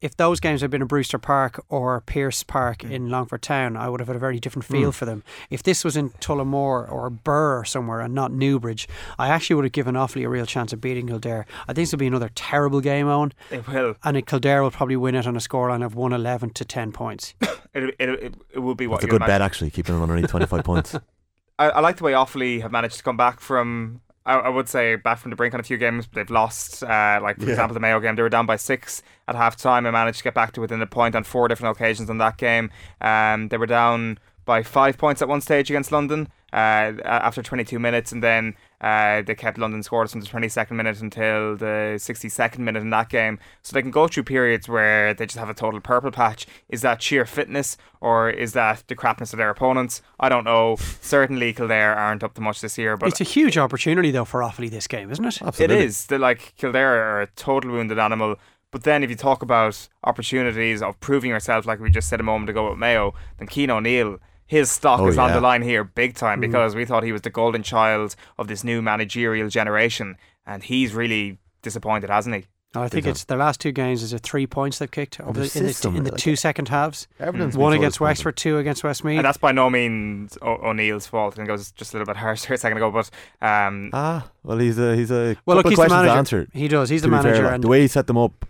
[0.05, 2.91] If those games had been in Brewster Park or Pearse Park Mm.
[2.91, 5.25] in Longford Town, I would have had a very different feel for them.
[5.49, 8.87] If this was in Tullamore or Birr or somewhere and not Newbridge,
[9.19, 11.47] I actually would have given Offaly a real chance of beating Kildare.
[11.63, 13.33] I think this will be another terrible game Eoin.
[13.51, 13.95] It will.
[14.05, 17.35] and it- Kildare will probably win it on a scoreline of 111 to 10 points.
[17.77, 19.33] It, it, it, it will be what It's a good imagine.
[19.33, 20.95] bet actually, keeping them underneath 25 points.
[21.59, 24.01] I, I like the way Offaly have managed to come back from.
[24.27, 26.09] I, I would say back from the brink on a few games.
[26.13, 27.51] They've lost, uh, like for Yeah.
[27.51, 28.17] example, the Mayo game.
[28.17, 30.81] They were down by six at half time and managed to get back to within
[30.81, 32.71] a point on four different occasions in that game.
[33.01, 37.79] Um, they were down by five points at one stage against London uh, after 22
[37.79, 42.59] minutes, and then uh, they kept London scoreless from the 22nd minute until the 62nd
[42.59, 43.39] minute in that game.
[43.63, 46.47] So they can go through periods where they just have a total purple patch.
[46.69, 50.03] Is that sheer fitness or is that the crapness of their opponents?
[50.21, 50.77] I don't know.
[51.01, 54.41] Certainly, Kildare aren't up to much this year, but it's a huge opportunity, though, for
[54.41, 55.41] Offaly this game, isn't it?
[55.41, 55.77] Absolutely.
[55.77, 56.07] it is.
[56.07, 58.37] They're like Kildare are a total wounded animal.
[58.71, 62.25] But then, if you talk about opportunities of proving yourself, like we just said a
[62.25, 65.85] moment ago with Mayo, then Cian O'Neill, his stock Oh, is on the line here
[65.85, 70.17] big time because we thought he was the golden child of this new managerial generation,
[70.47, 72.45] and he's really disappointed, hasn't he?
[72.75, 74.03] No, I think it's their last two games.
[74.03, 76.69] Is it three points they've kicked over the the, in the, in the two second
[76.69, 77.07] halves?
[77.21, 78.09] Everything's One against disappointing.
[78.11, 79.17] Wexford, two against Westmeath.
[79.19, 81.35] And that's by no means o- O'Neill's fault.
[81.35, 83.91] I think I was just a little bit harsh there a second ago, but um,
[83.93, 86.19] Ah, well, he's a he's a well, look, he's of the questions manager.
[86.19, 86.51] answered.
[86.53, 86.89] He does.
[86.91, 88.45] He's the be fair, manager, like, and the way he set them up,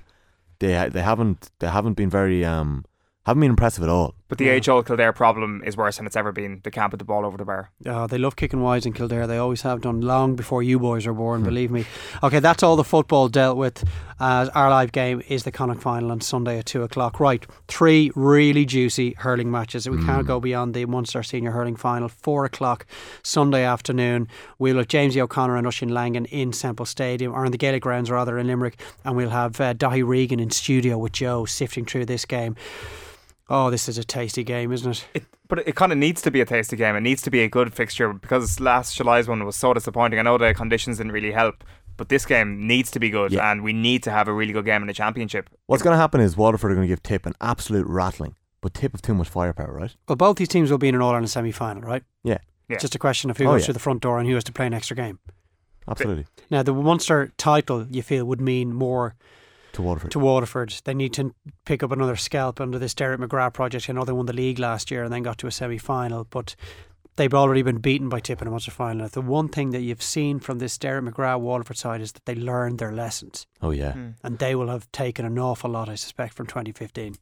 [0.58, 2.86] they they haven't they haven't been very um
[3.26, 4.14] haven't been impressive at all.
[4.34, 4.54] But the Yeah.
[4.54, 6.60] age old Kildare problem is worse than it's ever been.
[6.64, 7.70] They can't put the ball over the bar.
[7.86, 9.28] Oh, they love kicking wides in Kildare.
[9.28, 11.44] They always have done long before you boys were born, Hmm.
[11.46, 11.84] believe me.
[12.20, 13.84] Okay, that's all the football dealt with.
[14.18, 17.20] Uh, our live game is the Connacht final on Sunday at 2 o'clock.
[17.20, 19.88] Right, three really juicy hurling matches.
[19.88, 20.06] We Hmm.
[20.06, 22.86] can't go beyond the Munster Senior Hurling Final, 4 o'clock
[23.22, 24.26] Sunday afternoon.
[24.58, 28.10] We'll have Jamesie O'Connor and Oisín Langan in Semple Stadium, or in the Gaelic grounds
[28.10, 28.80] rather, in Limerick.
[29.04, 32.56] And we'll have uh, Daithí Regan in studio with Joe sifting through this game.
[33.50, 35.06] Oh, this is a tasty game, isn't it?
[35.14, 36.96] It, but it kind of needs to be a tasty game.
[36.96, 40.18] It needs to be a good fixture because last July's one was so disappointing.
[40.18, 41.62] I know the conditions didn't really help,
[41.98, 43.50] but this game needs to be good, Yeah.
[43.52, 45.50] and we need to have a really good game in the championship.
[45.66, 48.72] What's going to happen is Waterford are going to give Tip an absolute rattling, but
[48.72, 49.94] Tip have too much firepower, right?
[50.08, 52.02] Well, both these teams will be in an All Ireland semi final, right?
[52.24, 52.76] Yeah, Yeah.
[52.76, 53.64] It's just a question of who Oh, goes yeah.
[53.66, 55.18] through the front door and who has to play an extra game.
[55.86, 56.24] absolutely.
[56.50, 59.14] Now, the Munster title, you feel, would mean more
[59.74, 60.10] To Waterford.
[60.12, 60.74] to Waterford.
[60.84, 61.34] They need to
[61.64, 63.90] pick up another scalp under this Derek McGrath project.
[63.90, 66.24] I know they won the league last year and then got to a semi final,
[66.24, 66.54] but
[67.16, 69.08] they've already been beaten by Tip in a Munster final.
[69.08, 72.34] The one thing that you've seen from this Derek McGrath Waterford side is that they
[72.34, 73.92] learned their lessons oh yeah.
[73.92, 74.10] Hmm.
[74.22, 77.16] and they will have taken an awful lot, I suspect, from 2015.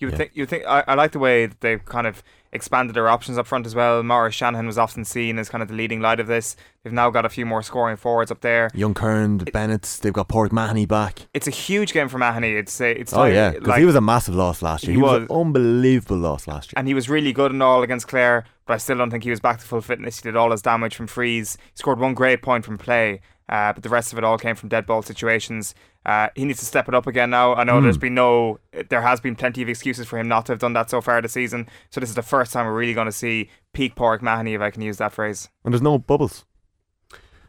[0.00, 0.18] You would Yeah.
[0.18, 0.30] think.
[0.34, 0.64] You think.
[0.66, 3.76] I, I like the way that they've kind of expanded their options up front as
[3.76, 4.02] well.
[4.02, 6.56] Maurice Shanahan was often seen as kind of the leading light of this.
[6.82, 8.70] They've now got a few more scoring forwards up there.
[8.74, 11.28] Young Kern, the Bennetts, they've got Pauric Mahony back.
[11.32, 12.52] It's a huge game for Mahony.
[12.54, 14.92] It's a, it's Oh like, yeah, because like he was a massive loss last year.
[14.92, 15.30] He He, was, was.
[15.30, 16.74] an unbelievable loss last year.
[16.76, 19.30] and he was really good and all against Clare, but I still don't think he
[19.30, 20.16] was back to full fitness.
[20.20, 21.56] He did all his damage from frees.
[21.60, 24.54] He scored one great point from play, uh, but the rest of it all came
[24.56, 25.74] from dead ball situations.
[26.06, 27.54] Uh, he needs to step it up again now.
[27.54, 27.82] I know Hmm.
[27.84, 28.58] there's been no,
[28.88, 31.20] there has been plenty of excuses for him not to have done that so far
[31.20, 31.68] this season.
[31.90, 34.62] So this is the first time we're really going to see peak Pauric Mahony, if
[34.62, 35.50] I can use that phrase.
[35.64, 36.46] And there's no Bubbles.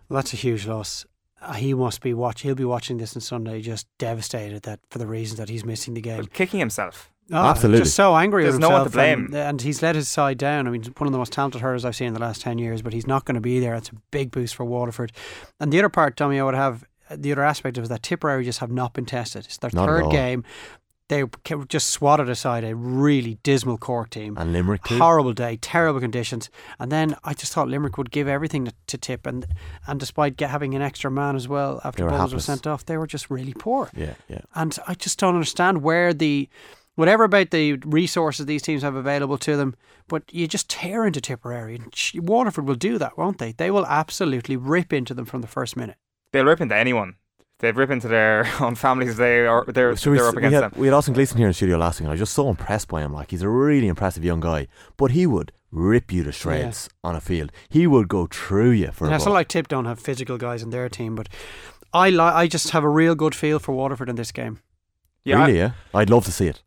[0.10, 1.06] Well, that's a huge loss.
[1.42, 2.42] Uh, he must be watch.
[2.42, 5.94] He'll be watching this on Sunday, just devastated that for the reasons that he's missing
[5.94, 6.18] the game.
[6.22, 7.11] But kicking himself.
[7.32, 7.80] Oh, Absolutely.
[7.80, 9.26] just so angry There's with no one to blame.
[9.26, 10.68] And, and he's let his side down.
[10.68, 12.82] I mean, one of the most talented hurlers I've seen in the last 10 years,
[12.82, 13.76] but he's not going to be there.
[13.76, 15.12] It's a big boost for Waterford.
[15.60, 17.90] And the other part, Tommy, I would have, uh, the other aspect of it is
[17.90, 19.46] that Tipperary just have not been tested.
[19.46, 20.44] It's their Not third game.
[21.08, 21.26] They
[21.68, 24.38] just swatted aside a really dismal Cork team.
[24.38, 24.98] And Limerick too.
[24.98, 28.98] Horrible day, terrible conditions, and then I just thought Limerick would give everything to, to
[28.98, 29.46] Tip, and
[29.88, 32.66] and despite get, having an extra man as well after They were Bowles was sent
[32.66, 33.90] off, they were just really poor.
[33.94, 34.40] Yeah, yeah.
[34.56, 36.48] And I just don't understand where the
[36.96, 39.76] whatever about the resources these teams have available to them,
[40.08, 41.76] but you just tear into Tipperary.
[41.76, 41.94] And
[42.28, 43.52] Waterford will do that, won't they?
[43.54, 45.96] They will absolutely rip into them from the first minute.
[46.34, 47.16] They'll rip into anyone.
[47.60, 49.18] They've rip into their own families.
[49.18, 50.80] They are they're, So we, they're s- up we, against had, them.
[50.82, 52.50] we had Austin Gleeson here in the studio last week, and I was just so
[52.50, 53.14] impressed by him.
[53.14, 57.16] Like he's a really impressive young guy, but he would rip you to shreds on
[57.16, 57.52] a field.
[57.70, 60.38] He would go through you for And a it's not like Tip don't have physical
[60.38, 61.30] guys in their team, but
[61.94, 64.60] I li- I just have a real good feel for Waterford in this game.
[65.24, 65.72] Yeah, I- really, yeah.
[65.94, 66.64] I'd love to see it.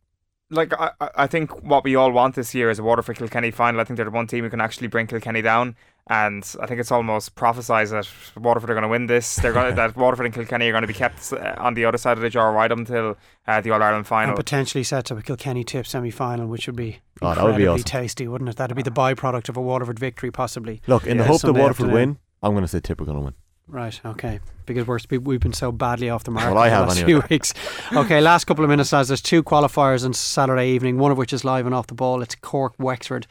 [0.49, 3.51] Like I, I- I think what we all want this year is a Waterford Kilkenny
[3.51, 3.81] final.
[3.81, 5.75] I think they're the one team who can actually bring Kilkenny down,
[6.07, 8.07] and I think it's almost prophesized that
[8.41, 9.35] Waterford are going to win this.
[9.37, 11.97] They're going that Waterford and Kilkenny are going to be kept uh, on the other
[11.97, 15.11] side of the jar right up until uh, the All Ireland final, And potentially set
[15.11, 17.83] up a Kilkenny Tip semi final, which would be Oh, that would be awesome.
[17.83, 18.57] tasty, wouldn't it?
[18.57, 20.81] That'd be the byproduct of a Waterford victory, possibly.
[20.87, 21.93] Look, in the hope that Waterford afternoon.
[21.93, 23.33] win, I'm going to say Tip are going to win.
[23.67, 24.39] Right, okay.
[24.67, 27.21] Because we're we've been so badly off the mark Well, I the have last anyway.
[27.21, 27.53] few weeks.
[27.93, 31.33] Okay, last couple of minutes as there's two qualifiers on Saturday evening, one of which
[31.33, 32.21] is live and off the ball.
[32.21, 33.25] It's Cork Wexford,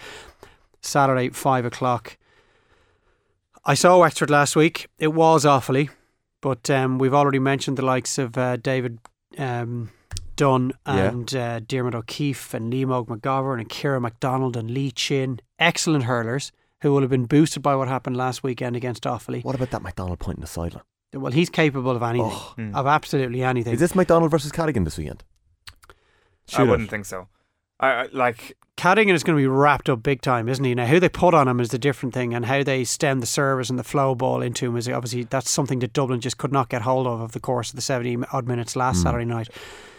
[0.81, 2.17] Saturday, 5 o'clock.
[3.65, 4.89] I saw Wexford last week.
[4.99, 5.89] It was awfully,
[6.41, 8.99] but um, we've already mentioned the likes of uh, David
[9.39, 9.91] um,
[10.37, 11.09] Dunn Yeah.
[11.09, 15.41] and uh, Dermot O'Keefe and Liam McGovern and Kira MacDonald and Lee Chin.
[15.61, 16.51] Excellent hurlers
[16.85, 19.43] who will have been boosted by what happened last weekend against Offaly.
[19.43, 20.85] What about that McDonald point in the sideline?
[21.15, 22.55] Well, he's capable of anything, Oh.
[22.59, 22.75] Mm.
[22.75, 23.73] of absolutely anything.
[23.73, 25.25] Is this McDonald versus Cadogan this weekend?
[26.57, 27.29] I wouldn't think so.
[27.81, 30.75] I, I like Cadogan is going to be wrapped up big time, isn't he?
[30.75, 33.27] Now, who they put on him is the different thing, and how they stem the
[33.27, 36.53] service and the flow ball into him is obviously that's something that Dublin just could
[36.53, 39.03] not get hold of over the course of the 70 odd minutes last Mm.
[39.05, 39.49] Saturday night.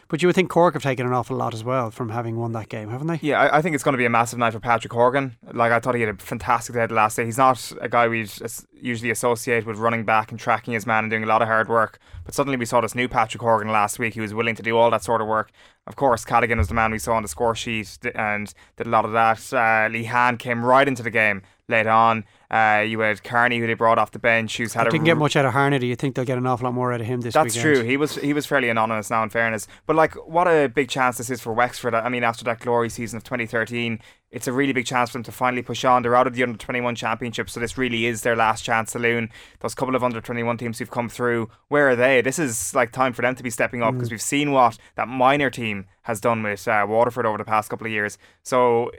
[0.07, 2.51] But you would think Cork have taken an awful lot as well from having won
[2.51, 3.19] that game, haven't they?
[3.23, 5.35] Yeah, I, I think it's going to be a massive night for Patrick Horgan.
[5.51, 7.25] Like I thought he had a fantastic day last day.
[7.25, 8.31] He's not a guy we'd
[8.79, 11.69] usually associate with running back and tracking his man and doing a lot of hard
[11.69, 11.97] work.
[12.23, 14.13] But suddenly we saw this new Patrick Horgan last week.
[14.13, 15.51] He was willing to do all that sort of work.
[15.87, 18.89] Of course, Cadogan was the man we saw on the score sheet and did a
[18.91, 19.39] lot of that.
[19.51, 22.25] Uh, Lehane came right into the game late on.
[22.49, 25.13] Uh, you had Carney who they brought off the bench, who's had a Didn't get
[25.13, 25.79] r- much out of Harney.
[25.79, 27.75] Do you think they'll get an awful lot more out of him this That's weekend?
[27.75, 27.83] true.
[27.83, 29.67] He was he was fairly anonymous now, in fairness.
[29.85, 31.93] But like, what a big chance this is for Wexford.
[31.95, 33.99] I mean, after that glory season of 2013,
[34.31, 36.01] it's a really big chance for them to finally push on.
[36.01, 39.29] They're out of the under 21 championship, so this really is their last chance saloon.
[39.61, 42.21] Those couple of under 21 teams who've come through, where are they?
[42.21, 45.07] This is like time for them to be stepping up because we've seen what that
[45.07, 48.17] minor team has done with uh, Waterford over the past couple of years.
[48.43, 48.91] So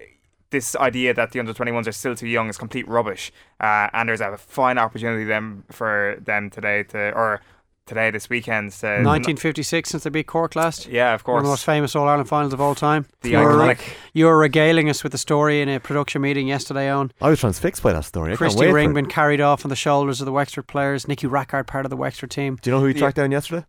[0.56, 3.30] this idea that the under 21s are still too young is complete rubbish.
[3.60, 7.42] Uh, and there's a fine opportunity them for them today to or
[7.84, 8.72] today this weekend.
[8.72, 10.86] To, 1956 since they beat Cork last.
[10.86, 11.34] Yeah, of course.
[11.34, 11.48] One of course.
[11.48, 13.06] the most famous All Ireland finals of all time.
[13.20, 13.76] The you, were,
[14.14, 17.12] you were regaling us with the story in a production meeting yesterday on.
[17.20, 18.32] I was transfixed by that story.
[18.32, 18.94] I Christy can't wait for it.
[18.94, 21.06] Ringman carried off on the shoulders of the Wexford players.
[21.06, 22.58] Nicky Rackard, part of the Wexford team.
[22.62, 23.00] Do you know who he Yeah.
[23.00, 23.66] tracked down yesterday?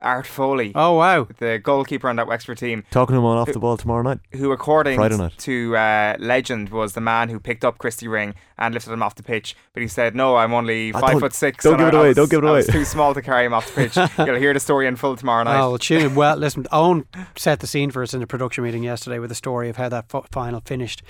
[0.00, 0.70] Art Foley.
[0.76, 1.26] Oh wow!
[1.38, 2.84] The goalkeeper on that Wexford team.
[2.92, 4.20] Talking to him on off the ball tomorrow night.
[4.32, 5.36] Who, according night.
[5.38, 9.16] to uh, legend, was the man who picked up Christy Ring and lifted him off
[9.16, 9.56] the pitch.
[9.72, 11.64] But he said, "No, I'm only five foot six.
[11.64, 13.12] don't give I- it I away, was- don't give it I away." was too small
[13.12, 15.58] to carry him off the pitch." You'll hear the story in full tomorrow night.
[15.60, 17.04] Oh, well, tune Well, listen, Eoin
[17.36, 19.88] set the scene for us in the production meeting yesterday with the story of how
[19.88, 21.02] that f- final finished.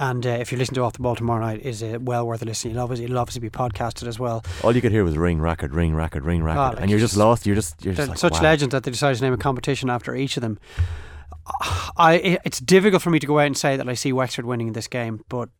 [0.00, 2.40] And uh, if you listen to Off the Ball tomorrow night, is uh, well worth
[2.40, 2.70] a listen.
[2.70, 4.42] It'll obviously, it'll obviously be podcasted as well.
[4.64, 7.12] All you could hear was ring, Rackard, ring, Rackard, ring, Rackard, like and you're just
[7.12, 7.46] just- lost.
[7.46, 8.42] You're just, you're just like, such wow.
[8.42, 10.58] legends that they decided to name a competition after each of them.
[11.98, 14.68] I it's difficult for me to go out and say that I see Wexford winning
[14.68, 15.50] in this game, but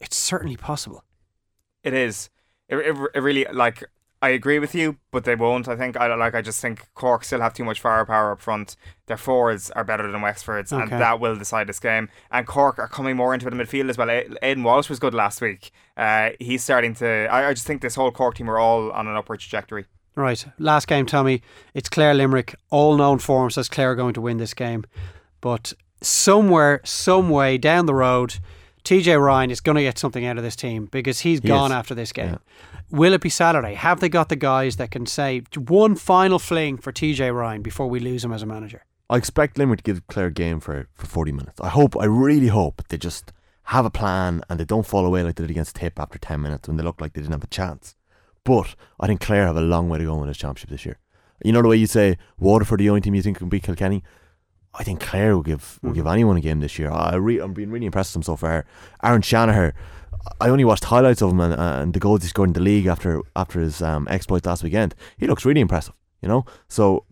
[0.00, 1.02] it's certainly possible.
[1.82, 2.30] It is.
[2.68, 3.82] It, it, it really like
[4.20, 5.68] I agree with you, but they won't.
[5.68, 6.34] I think I like.
[6.34, 8.74] I just think Cork still have too much firepower up front.
[9.06, 12.08] Their forwards are better than Wexford's, and that will decide this game.
[12.32, 14.10] And Cork are coming more into the midfield as well.
[14.10, 15.70] A- Aidan Walsh was good last week.
[15.96, 17.06] Uh, he's starting to.
[17.30, 19.84] I, I just think this whole Cork team are all on an upward trajectory.
[20.16, 21.42] Right, last game, Tommy.
[21.74, 22.56] It's Clare Limerick.
[22.70, 24.84] All known form says Clare are going to win this game,
[25.40, 28.40] but somewhere, some way down the road,
[28.88, 31.72] TJ Ryan is going to get something out of this team because he's He gone
[31.72, 31.74] is.
[31.74, 32.38] after this game.
[32.90, 33.74] Will it be Saturday?
[33.74, 37.86] Have they got the guys that can say one final fling for TJ Ryan before
[37.86, 38.86] we lose him as a manager?
[39.10, 41.60] I expect Limerick to give Clare a game for, for 40 minutes.
[41.60, 43.30] I hope, I really hope they just
[43.64, 46.40] have a plan and they don't fall away like they did against Tip after 10
[46.40, 47.94] minutes when they looked like they didn't have a chance.
[48.42, 50.98] But I think Clare have a long way to go in this championship this year.
[51.44, 54.02] You know the way you say Waterford the only team you think can beat Kilkenny?
[54.78, 56.90] I think Clare will give will give anyone a game this year.
[56.90, 58.64] I re- I'm being really impressed with him so far.
[59.02, 59.72] Aron Shanagher,
[60.40, 62.86] I only watched highlights of him and, and the goals he scored in the league
[62.86, 64.94] after after his um, exploit last weekend.
[65.16, 66.44] He looks really impressive, you know.
[66.68, 67.04] So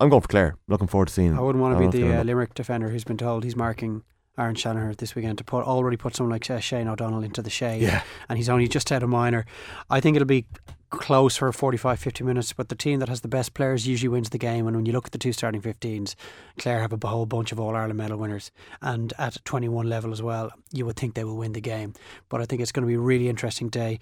[0.00, 0.56] I'm going for Clare.
[0.68, 1.36] Looking forward to seeing.
[1.36, 2.24] I wouldn't want to be the uh.
[2.24, 4.02] Limerick defender who's been told he's marking
[4.36, 7.50] Aron Shanagher this weekend to put already put someone like uh, Shane O'Donnell into the
[7.50, 7.82] shade.
[7.82, 8.02] Yeah.
[8.28, 9.46] And he's only just out of minor.
[9.88, 10.46] I think it'll be
[10.94, 14.30] close for 45 50 minutes, but the team that has the best players usually wins
[14.30, 14.66] the game.
[14.66, 16.14] And when you look at the two starting 15s,
[16.58, 18.50] Clare have a whole bunch of All Ireland medal winners.
[18.80, 21.94] And at 21 level as well, you would think they will win the game.
[22.28, 24.00] But I think it's going to be a really interesting day.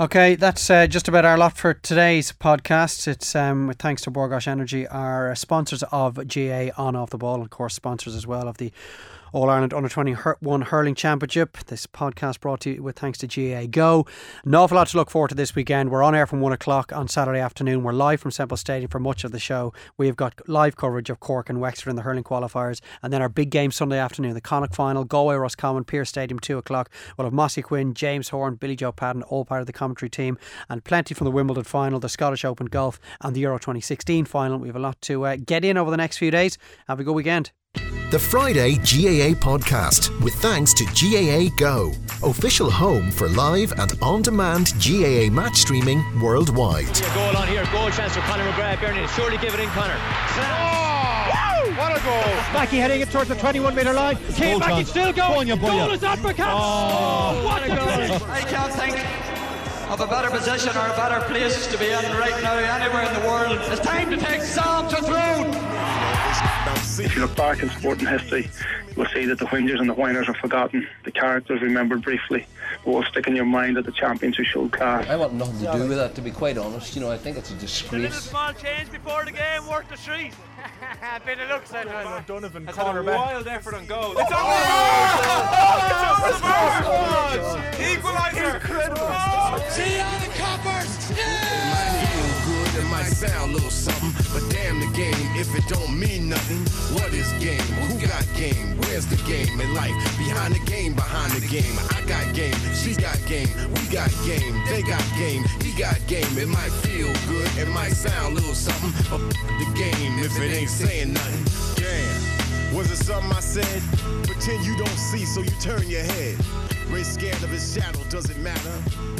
[0.00, 3.06] Okay, that's uh, just about our lot for today's podcast.
[3.06, 7.34] It's um, thanks to Bord Gáis Energy, our sponsors of GAA on off the ball,
[7.34, 8.72] and of course, sponsors as well of the
[9.32, 11.56] All Ireland Under 21 Hurling Championship.
[11.66, 14.04] This podcast brought to you with thanks to GAA Go.
[14.44, 15.90] An awful lot to look forward to this weekend.
[15.90, 17.84] We're on air from one o'clock on Saturday afternoon.
[17.84, 19.72] We're live from Semple Stadium for much of the show.
[19.96, 23.28] We've got live coverage of Cork and Wexford in the hurling qualifiers, and then our
[23.28, 26.90] big game Sunday afternoon, the Connacht final, Galway Roscommon, Pearse Stadium, two o'clock.
[27.16, 30.38] We'll have Mossy Quinn, James Horan, Billy Joe Padden, all part of the commentary team,
[30.68, 34.58] and plenty from the Wimbledon final, the Scottish Open golf, and the Euro 2016 final.
[34.58, 36.58] We have a lot to uh, get in over the next few days.
[36.88, 37.52] Have a good weekend.
[38.10, 41.92] The Friday GAA podcast with thanks to GAA Go,
[42.24, 46.92] official home for live and on demand GAA match streaming worldwide.
[47.14, 48.80] Goal on here, goal chance for Conor McGrath.
[48.80, 49.94] Bernie, surely give it in, Conor.
[49.94, 52.34] Oh, what a goal!
[52.52, 54.16] Mackey heading it towards the 21 metre line.
[54.34, 55.46] Kane Mackey still going.
[55.46, 56.50] Goal is on for Cats.
[56.52, 58.28] Oh, what a goal!
[58.28, 58.96] I can't think
[59.88, 63.22] of a better position or a better place to be in right now anywhere in
[63.22, 63.56] the world.
[63.70, 66.09] It's time to take Sam to throne.
[67.04, 68.50] If you look back in sporting history,
[68.96, 72.46] you'll see that the whingers and the whiners are forgotten, the characters remembered briefly,
[72.84, 75.08] but will stick in your mind that the champions who showed class.
[75.08, 76.94] I want nothing to do with that, to be quite honest.
[76.94, 78.14] You know, I think it's a A little disgrace.
[78.14, 80.32] small change before the game worth the treat.
[81.26, 81.86] Bit of luck, said
[82.26, 84.12] Donovan Has had a wild effort on goal.
[84.12, 84.40] It's over!
[85.32, 87.60] Oh, it's over!
[87.82, 88.54] Equaliser!
[88.54, 89.70] Incredible!
[89.70, 91.10] See you on the coppers!
[91.10, 91.39] It
[93.20, 96.56] sound little something, but damn the game if it don't mean nothing.
[96.96, 97.60] What is game?
[97.84, 98.80] Who got game?
[98.80, 99.92] Where's the game in life?
[100.16, 101.76] Behind the game, behind the game.
[101.92, 106.32] I got game, she got game, we got game, they got game, he got game.
[106.38, 109.20] It might feel good, it might sound little something, but
[109.60, 111.44] the game if it ain't saying nothing.
[111.76, 113.82] Damn, was it something I said?
[114.24, 116.38] Pretend you don't see, so you turn your head.
[116.88, 118.72] Ray scared of his shadow, does it matter?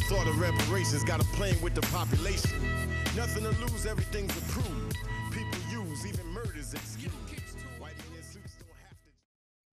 [0.08, 2.56] Thought of reparations, got a plane with the population.
[3.16, 4.89] Nothing to lose, everything's approved.